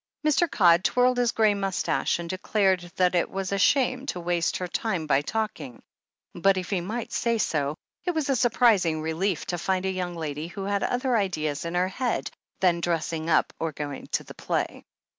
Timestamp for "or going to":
13.59-14.23